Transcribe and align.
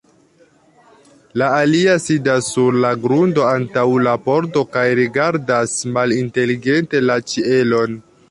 La 1.41 1.49
alia 1.57 1.97
sidas 2.05 2.47
sur 2.53 2.77
la 2.85 2.91
grundo 3.03 3.45
antaŭ 3.49 3.83
la 4.07 4.15
pordo 4.29 4.65
kaj 4.77 4.85
rigardas 5.01 5.75
malinteligente 5.99 7.05
la 7.11 7.19
ĉielon. 7.33 8.01